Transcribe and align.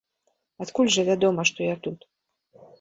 Адкуль 0.65 0.89
жа 0.97 1.05
вядома, 1.11 1.47
што 1.53 1.59
я 1.73 1.79
тут? 1.87 2.11